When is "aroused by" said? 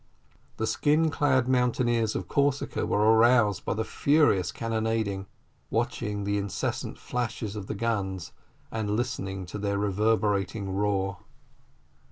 3.13-3.75